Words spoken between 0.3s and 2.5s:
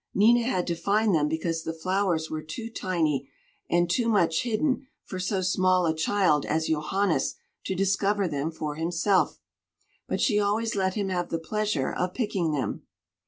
had to find them because the flowers were